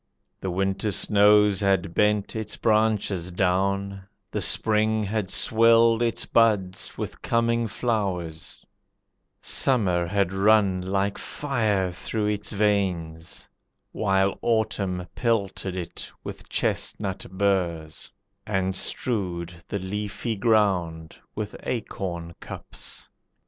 The 0.39 0.49
winter 0.49 0.89
snows 0.89 1.59
had 1.59 1.93
bent 1.93 2.35
its 2.35 2.57
branches 2.57 3.29
down, 3.29 4.01
The 4.31 4.41
spring 4.41 5.03
had 5.03 5.29
swelled 5.29 6.01
its 6.01 6.25
buds 6.25 6.97
with 6.97 7.21
coming 7.21 7.67
flowers, 7.67 8.65
Summer 9.43 10.07
had 10.07 10.33
run 10.33 10.81
like 10.81 11.19
fire 11.19 11.91
through 11.91 12.25
its 12.29 12.51
veins, 12.51 13.47
While 13.91 14.39
autumn 14.41 15.05
pelted 15.13 15.75
it 15.77 16.11
with 16.23 16.49
chestnut 16.49 17.27
burrs, 17.29 18.11
And 18.47 18.75
strewed 18.75 19.53
the 19.67 19.77
leafy 19.77 20.35
ground 20.35 21.15
with 21.35 21.55
acorn 21.61 22.33
cups. 22.39 23.07